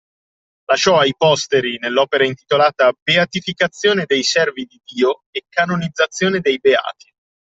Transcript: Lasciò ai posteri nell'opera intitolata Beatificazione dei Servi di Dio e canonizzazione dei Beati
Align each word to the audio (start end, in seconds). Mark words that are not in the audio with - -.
Lasciò 0.65 0.97
ai 0.97 1.13
posteri 1.15 1.77
nell'opera 1.77 2.25
intitolata 2.25 2.91
Beatificazione 3.03 4.05
dei 4.07 4.23
Servi 4.23 4.65
di 4.65 4.81
Dio 4.83 5.25
e 5.29 5.43
canonizzazione 5.47 6.39
dei 6.39 6.57
Beati 6.57 7.13